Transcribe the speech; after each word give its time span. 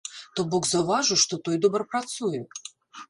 То 0.37 0.45
бок 0.53 0.63
заўважыў, 0.69 1.19
што 1.25 1.39
той 1.49 1.61
добра 1.67 1.83
працуе! 1.93 2.41